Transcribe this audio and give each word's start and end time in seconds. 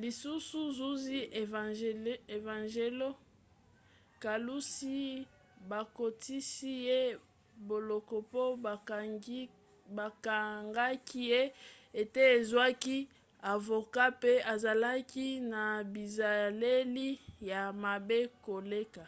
lisusu 0.00 0.60
zuzi 0.78 1.18
evangelos 2.38 3.18
kalousis 4.22 5.26
bakotisi 5.70 6.72
ye 6.88 7.00
boloko 7.68 8.16
po 8.32 8.42
bakangaki 9.96 11.22
ye 11.32 11.42
ete 12.00 12.22
azwaki 12.36 12.98
avoka 13.52 14.02
mpe 14.14 14.32
azalaki 14.52 15.26
na 15.52 15.62
bizaleli 15.92 17.08
ya 17.50 17.62
mabe 17.82 18.18
koleka 18.44 19.04